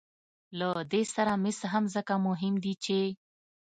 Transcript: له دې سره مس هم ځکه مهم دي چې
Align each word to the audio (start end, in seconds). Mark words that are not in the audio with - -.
له 0.59 0.69
دې 0.91 1.03
سره 1.15 1.31
مس 1.43 1.59
هم 1.71 1.83
ځکه 1.95 2.13
مهم 2.27 2.53
دي 2.63 2.73
چې 2.83 2.99